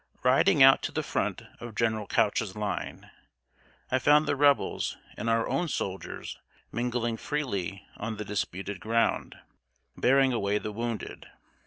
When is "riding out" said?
0.23-0.81